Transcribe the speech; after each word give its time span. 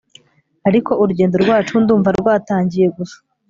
ariko 0.67 0.91
urugendo 1.01 1.35
rwacu, 1.43 1.73
ndumva 1.83 2.09
rwatangiye 2.19 2.87
gusa 2.97 3.17